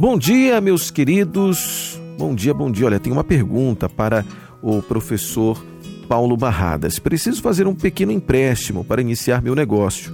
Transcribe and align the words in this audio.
Bom 0.00 0.16
dia, 0.16 0.62
meus 0.62 0.90
queridos. 0.90 2.00
Bom 2.16 2.34
dia, 2.34 2.54
bom 2.54 2.70
dia. 2.70 2.86
Olha, 2.86 2.98
tem 2.98 3.12
uma 3.12 3.22
pergunta 3.22 3.86
para 3.86 4.24
o 4.62 4.80
professor 4.80 5.62
Paulo 6.08 6.38
Barradas. 6.38 6.98
Preciso 6.98 7.42
fazer 7.42 7.66
um 7.66 7.74
pequeno 7.74 8.10
empréstimo 8.10 8.82
para 8.82 9.02
iniciar 9.02 9.42
meu 9.42 9.54
negócio. 9.54 10.10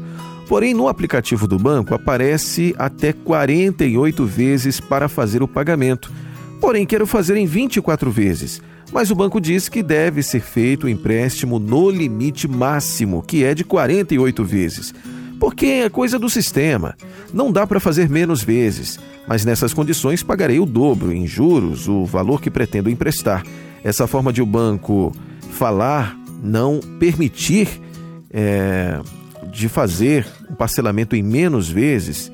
Porém, 0.48 0.74
no 0.74 0.88
aplicativo 0.88 1.46
do 1.46 1.56
banco 1.56 1.94
aparece 1.94 2.74
até 2.76 3.12
48 3.12 4.26
vezes 4.26 4.80
para 4.80 5.08
fazer 5.08 5.40
o 5.40 5.46
pagamento. 5.46 6.12
Porém, 6.60 6.84
quero 6.84 7.06
fazer 7.06 7.36
em 7.36 7.46
24 7.46 8.10
vezes. 8.10 8.60
Mas 8.92 9.12
o 9.12 9.14
banco 9.14 9.40
diz 9.40 9.68
que 9.68 9.84
deve 9.84 10.20
ser 10.20 10.40
feito 10.40 10.88
o 10.88 10.88
empréstimo 10.88 11.60
no 11.60 11.88
limite 11.90 12.48
máximo, 12.48 13.22
que 13.22 13.44
é 13.44 13.54
de 13.54 13.62
48 13.62 14.44
vezes. 14.44 14.92
Porque 15.38 15.66
é 15.66 15.90
coisa 15.90 16.18
do 16.18 16.30
sistema. 16.30 16.96
Não 17.32 17.52
dá 17.52 17.66
para 17.66 17.80
fazer 17.80 18.08
menos 18.08 18.42
vezes 18.42 18.98
mas 19.26 19.44
nessas 19.44 19.74
condições 19.74 20.22
pagarei 20.22 20.60
o 20.60 20.66
dobro 20.66 21.12
em 21.12 21.26
juros 21.26 21.88
o 21.88 22.04
valor 22.04 22.40
que 22.40 22.50
pretendo 22.50 22.88
emprestar. 22.88 23.42
Essa 23.82 24.06
forma 24.06 24.32
de 24.32 24.40
o 24.40 24.46
banco 24.46 25.12
falar, 25.52 26.16
não 26.42 26.80
permitir 26.98 27.68
é, 28.30 29.00
de 29.50 29.68
fazer 29.68 30.26
um 30.50 30.54
parcelamento 30.54 31.16
em 31.16 31.22
menos 31.22 31.68
vezes, 31.68 32.30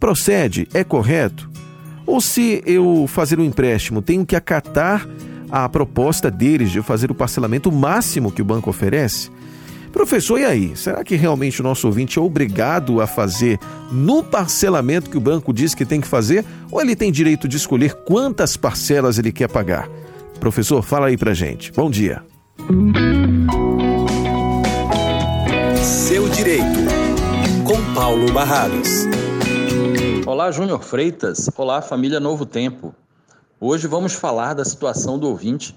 procede, 0.00 0.66
é 0.74 0.82
correto? 0.82 1.50
Ou 2.04 2.20
se 2.20 2.62
eu 2.66 3.06
fazer 3.06 3.38
um 3.38 3.44
empréstimo, 3.44 4.02
tenho 4.02 4.26
que 4.26 4.34
acatar 4.34 5.08
a 5.50 5.68
proposta 5.68 6.30
deles 6.30 6.70
de 6.70 6.82
fazer 6.82 7.10
o 7.10 7.14
parcelamento 7.14 7.70
máximo 7.70 8.32
que 8.32 8.42
o 8.42 8.44
banco 8.44 8.70
oferece? 8.70 9.30
Professor, 9.92 10.40
e 10.40 10.44
aí? 10.44 10.74
Será 10.74 11.04
que 11.04 11.14
realmente 11.16 11.60
o 11.60 11.62
nosso 11.62 11.86
ouvinte 11.86 12.18
é 12.18 12.22
obrigado 12.22 13.00
a 13.00 13.06
fazer 13.06 13.60
no 13.90 14.24
parcelamento 14.24 15.10
que 15.10 15.18
o 15.18 15.20
banco 15.20 15.52
diz 15.52 15.74
que 15.74 15.84
tem 15.84 16.00
que 16.00 16.08
fazer? 16.08 16.44
Ou 16.70 16.80
ele 16.80 16.96
tem 16.96 17.12
direito 17.12 17.46
de 17.46 17.58
escolher 17.58 17.94
quantas 17.94 18.56
parcelas 18.56 19.18
ele 19.18 19.30
quer 19.30 19.48
pagar? 19.48 19.88
Professor, 20.40 20.82
fala 20.82 21.08
aí 21.08 21.16
pra 21.16 21.34
gente. 21.34 21.70
Bom 21.72 21.90
dia. 21.90 22.24
Seu 25.82 26.28
Direito, 26.30 26.64
com 27.64 27.94
Paulo 27.94 28.32
Barrados. 28.32 29.06
Olá, 30.26 30.50
Júnior 30.50 30.82
Freitas. 30.82 31.50
Olá, 31.56 31.82
família 31.82 32.18
Novo 32.18 32.46
Tempo. 32.46 32.94
Hoje 33.60 33.86
vamos 33.86 34.14
falar 34.14 34.54
da 34.54 34.64
situação 34.64 35.18
do 35.18 35.28
ouvinte 35.28 35.76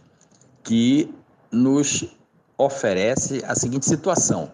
que 0.63 1.13
nos 1.51 2.05
oferece 2.57 3.43
a 3.45 3.55
seguinte 3.55 3.85
situação: 3.85 4.51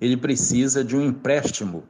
ele 0.00 0.16
precisa 0.16 0.84
de 0.84 0.96
um 0.96 1.02
empréstimo 1.02 1.84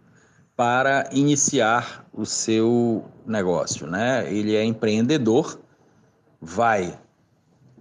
para 0.57 1.09
iniciar 1.13 2.07
o 2.13 2.27
seu 2.27 3.05
negócio, 3.27 3.87
né? 3.87 4.33
Ele 4.33 4.55
é 4.55 4.65
empreendedor, 4.65 5.59
vai 6.41 6.99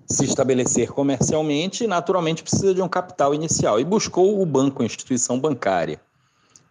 se 0.07 0.25
estabelecer 0.25 0.89
comercialmente 0.91 1.83
e 1.83 1.87
naturalmente 1.87 2.43
precisa 2.43 2.73
de 2.73 2.81
um 2.81 2.89
capital 2.89 3.33
inicial 3.33 3.79
e 3.79 3.85
buscou 3.85 4.41
o 4.41 4.45
banco, 4.45 4.81
a 4.81 4.85
instituição 4.85 5.39
bancária. 5.39 6.01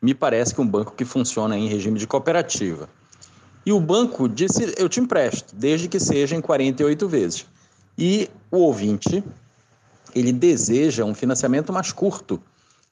Me 0.00 0.14
parece 0.14 0.54
que 0.54 0.60
um 0.60 0.66
banco 0.66 0.94
que 0.94 1.04
funciona 1.04 1.56
em 1.56 1.68
regime 1.68 1.98
de 1.98 2.06
cooperativa. 2.06 2.88
E 3.64 3.72
o 3.72 3.80
banco 3.80 4.28
disse: 4.28 4.74
"Eu 4.78 4.88
te 4.88 5.00
empresto, 5.00 5.54
desde 5.54 5.88
que 5.88 6.00
seja 6.00 6.34
em 6.34 6.40
48 6.40 7.08
vezes". 7.08 7.46
E 7.98 8.30
o 8.50 8.58
ouvinte 8.58 9.22
ele 10.14 10.32
deseja 10.32 11.04
um 11.04 11.14
financiamento 11.14 11.72
mais 11.72 11.92
curto, 11.92 12.40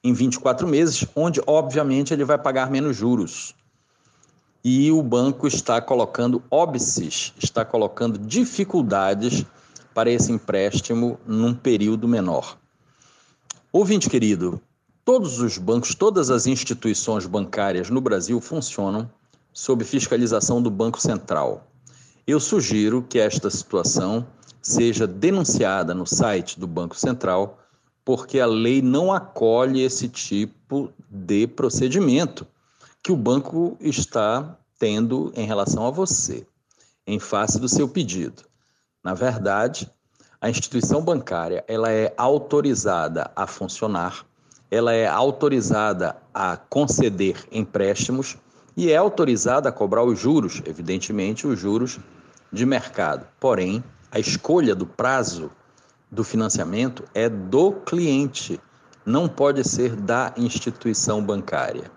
em 0.03 0.13
24 0.13 0.67
meses, 0.67 1.05
onde 1.15 1.41
obviamente 1.45 2.13
ele 2.13 2.23
vai 2.23 2.37
pagar 2.37 2.71
menos 2.71 2.95
juros. 2.95 3.53
E 4.63 4.91
o 4.91 5.01
banco 5.01 5.47
está 5.47 5.81
colocando 5.81 6.43
óbices, 6.49 7.33
está 7.41 7.63
colocando 7.63 8.17
dificuldades 8.17 9.45
para 9.93 10.09
esse 10.09 10.31
empréstimo 10.31 11.19
num 11.25 11.53
período 11.53 12.07
menor. 12.07 12.57
Ouvinte 13.71 14.09
querido, 14.09 14.61
todos 15.05 15.39
os 15.39 15.57
bancos, 15.57 15.95
todas 15.95 16.29
as 16.29 16.47
instituições 16.47 17.25
bancárias 17.25 17.89
no 17.89 18.01
Brasil 18.01 18.39
funcionam 18.41 19.09
sob 19.53 19.83
fiscalização 19.83 20.61
do 20.61 20.69
Banco 20.69 21.01
Central. 21.01 21.67
Eu 22.25 22.39
sugiro 22.39 23.01
que 23.01 23.19
esta 23.19 23.49
situação 23.49 24.25
seja 24.61 25.07
denunciada 25.07 25.93
no 25.93 26.05
site 26.05 26.59
do 26.59 26.67
Banco 26.67 26.95
Central, 26.95 27.59
porque 28.03 28.39
a 28.39 28.45
lei 28.45 28.81
não 28.81 29.11
acolhe 29.11 29.81
esse 29.81 30.09
tipo 30.09 30.91
de 31.09 31.47
procedimento 31.47 32.47
que 33.01 33.11
o 33.11 33.17
banco 33.17 33.77
está 33.79 34.57
tendo 34.77 35.31
em 35.35 35.45
relação 35.45 35.85
a 35.85 35.91
você, 35.91 36.45
em 37.05 37.19
face 37.19 37.59
do 37.59 37.69
seu 37.69 37.87
pedido. 37.87 38.43
Na 39.03 39.13
verdade, 39.13 39.89
a 40.41 40.49
instituição 40.49 41.01
bancária 41.01 41.63
ela 41.67 41.91
é 41.91 42.13
autorizada 42.17 43.29
a 43.35 43.45
funcionar, 43.45 44.25
ela 44.71 44.93
é 44.93 45.07
autorizada 45.07 46.15
a 46.33 46.55
conceder 46.55 47.45
empréstimos 47.51 48.37
e 48.77 48.91
é 48.91 48.95
autorizada 48.95 49.69
a 49.69 49.71
cobrar 49.71 50.03
os 50.03 50.19
juros, 50.19 50.61
evidentemente 50.65 51.45
os 51.45 51.59
juros 51.59 51.99
de 52.51 52.65
mercado. 52.65 53.27
Porém, 53.39 53.83
a 54.11 54.19
escolha 54.19 54.75
do 54.75 54.85
prazo 54.85 55.51
do 56.11 56.23
financiamento 56.23 57.03
é 57.13 57.29
do 57.29 57.73
cliente, 57.73 58.59
não 59.05 59.27
pode 59.27 59.63
ser 59.67 59.95
da 59.95 60.33
instituição 60.37 61.23
bancária. 61.23 61.91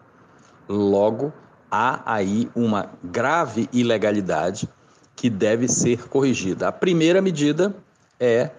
Logo, 0.69 1.33
há 1.71 2.03
aí 2.05 2.51
uma 2.55 2.91
grave 3.03 3.69
ilegalidade 3.73 4.69
que 5.17 5.31
deve 5.31 5.69
ser 5.69 6.09
corrigida. 6.09 6.69
A 6.69 6.73
primeira 6.73 7.23
medida 7.23 7.75
é 8.21 8.51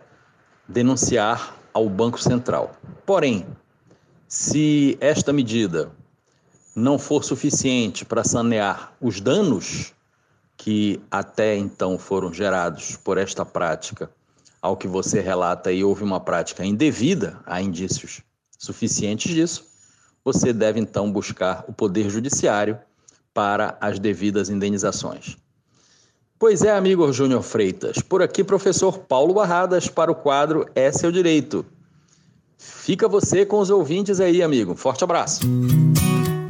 denunciar 0.68 1.56
ao 1.74 1.90
Banco 1.90 2.22
Central. 2.22 2.74
Porém, 3.06 3.46
se 4.28 4.98
esta 5.00 5.32
medida 5.32 5.92
não 6.76 6.98
for 6.98 7.24
suficiente 7.24 8.04
para 8.04 8.24
sanear 8.24 8.94
os 9.00 9.22
danos 9.22 9.94
que 10.58 11.02
até 11.10 11.56
então 11.56 11.98
foram 11.98 12.34
gerados 12.34 12.96
por 12.96 13.18
esta 13.18 13.46
prática, 13.46 14.10
ao 14.62 14.78
que 14.78 14.88
você 14.88 15.20
relata 15.20 15.72
e 15.72 15.84
houve 15.84 16.04
uma 16.04 16.20
prática 16.20 16.66
indevida, 16.66 17.40
há 17.46 17.62
indícios 17.62 18.22
suficientes 18.58 19.34
disso, 19.34 19.66
você 20.24 20.54
deve 20.54 20.80
então 20.80 21.12
buscar 21.12 21.66
o 21.68 21.74
Poder 21.74 22.10
Judiciário 22.10 22.80
para 23.34 23.78
as 23.82 24.00
devidas 24.00 24.50
indenizações. 24.50 25.36
Pois 26.40 26.62
é, 26.62 26.72
amigo 26.72 27.12
Júnior 27.12 27.42
Freitas, 27.42 28.00
por 28.00 28.22
aqui 28.22 28.44
professor 28.44 29.00
Paulo 29.00 29.34
Barradas 29.34 29.88
para 29.88 30.12
o 30.12 30.16
quadro 30.16 30.66
É 30.76 30.92
Seu 30.92 31.12
Direito. 31.12 31.66
Fica 32.58 33.08
você 33.08 33.46
com 33.46 33.60
os 33.60 33.70
ouvintes 33.70 34.20
aí, 34.20 34.42
amigo. 34.42 34.76
Forte 34.76 35.04
abraço. 35.04 35.42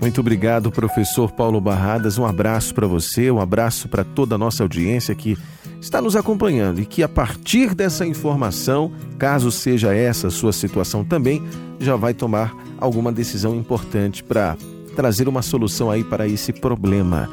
Muito 0.03 0.19
obrigado, 0.19 0.69
professor 0.69 1.31
Paulo 1.31 1.61
Barradas. 1.61 2.17
Um 2.17 2.25
abraço 2.25 2.75
para 2.75 2.85
você, 2.85 3.31
um 3.31 3.39
abraço 3.39 3.87
para 3.87 4.03
toda 4.03 4.35
a 4.35 4.37
nossa 4.37 4.61
audiência 4.61 5.15
que 5.15 5.37
está 5.79 6.01
nos 6.01 6.17
acompanhando 6.17 6.81
e 6.81 6.85
que 6.85 7.01
a 7.01 7.07
partir 7.07 7.73
dessa 7.73 8.05
informação, 8.05 8.91
caso 9.17 9.49
seja 9.49 9.95
essa 9.95 10.27
a 10.27 10.29
sua 10.29 10.51
situação 10.51 11.05
também, 11.05 11.41
já 11.79 11.95
vai 11.95 12.13
tomar 12.13 12.53
alguma 12.77 13.13
decisão 13.13 13.55
importante 13.55 14.21
para 14.21 14.57
trazer 14.93 15.29
uma 15.29 15.41
solução 15.41 15.89
aí 15.89 16.03
para 16.03 16.27
esse 16.27 16.51
problema. 16.51 17.29